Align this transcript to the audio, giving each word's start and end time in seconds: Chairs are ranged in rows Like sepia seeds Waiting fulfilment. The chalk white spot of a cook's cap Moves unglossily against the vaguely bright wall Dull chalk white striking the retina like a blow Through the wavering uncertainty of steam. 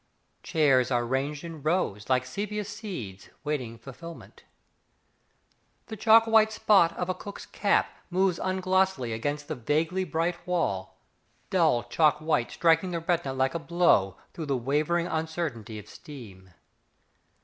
Chairs 0.41 0.89
are 0.89 1.05
ranged 1.05 1.43
in 1.43 1.61
rows 1.61 2.09
Like 2.09 2.25
sepia 2.25 2.65
seeds 2.65 3.29
Waiting 3.43 3.77
fulfilment. 3.77 4.41
The 5.89 5.95
chalk 5.95 6.25
white 6.25 6.51
spot 6.51 6.97
of 6.97 7.07
a 7.07 7.13
cook's 7.13 7.45
cap 7.45 7.93
Moves 8.09 8.39
unglossily 8.39 9.13
against 9.13 9.47
the 9.47 9.53
vaguely 9.53 10.03
bright 10.03 10.47
wall 10.47 10.97
Dull 11.51 11.83
chalk 11.83 12.17
white 12.19 12.49
striking 12.49 12.89
the 12.89 12.99
retina 12.99 13.31
like 13.35 13.53
a 13.53 13.59
blow 13.59 14.17
Through 14.33 14.47
the 14.47 14.57
wavering 14.57 15.05
uncertainty 15.05 15.77
of 15.77 15.87
steam. 15.87 16.49